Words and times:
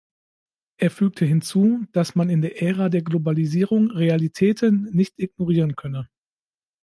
Er 0.79 0.89
fügte 0.89 1.25
hinzu, 1.25 1.85
dass 1.91 2.15
man 2.15 2.31
in 2.31 2.41
der 2.41 2.59
Ära 2.59 2.89
der 2.89 3.03
Globalisierung 3.03 3.91
Realitäten 3.91 4.85
nicht 4.91 5.19
ignorieren 5.19 5.75
könne. 5.75 6.09